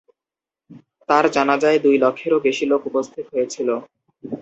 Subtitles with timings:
[1.09, 3.69] তাঁর জানাজায় দুই লক্ষেরও বেশি লোক উপস্থিত হয়েছিল।